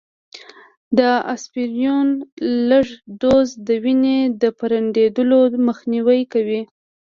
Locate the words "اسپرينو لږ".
1.33-2.87